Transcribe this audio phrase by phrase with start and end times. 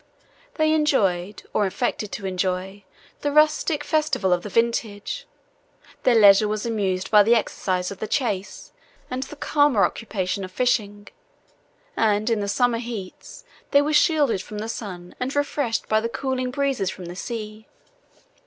[0.55, 2.85] They enjoyed, or affected to enjoy,
[3.21, 5.27] the rustic festival of the vintage:
[6.01, 8.71] their leisure was amused by the exercise of the chase
[9.11, 11.07] and the calmer occupation of fishing,
[11.95, 16.09] and in the summer heats, they were shaded from the sun, and refreshed by the
[16.09, 17.67] cooling breezes from the sea.